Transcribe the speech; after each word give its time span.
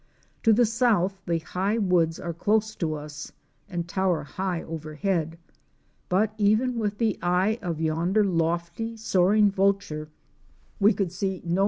To 0.41 0.51
the 0.51 0.65
south 0.65 1.21
the 1.27 1.37
high 1.37 1.77
woods 1.77 2.19
are 2.19 2.33
close 2.33 2.73
to 2.77 2.95
us 2.95 3.31
and 3.69 3.87
tower 3.87 4.23
high 4.23 4.63
overhead, 4.63 5.37
but 6.09 6.33
even 6.39 6.79
with 6.79 6.97
the 6.97 7.19
eye 7.21 7.59
of 7.61 7.79
yonder 7.79 8.23
lofty, 8.23 8.97
soaring 8.97 9.51
Vulture 9.51 10.09
we 10.79 10.91
could 10.91 11.11
see 11.11 11.27
no 11.27 11.29
62 11.29 11.33
OUR 11.33 11.35
SEARCH 11.35 11.41
FOR 11.43 11.49
A 11.49 11.49
WILDERNESS. 11.53 11.59